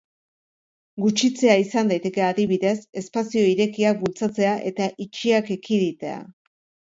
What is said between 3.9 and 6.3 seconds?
bultzatzea eta itxiak ekiditea.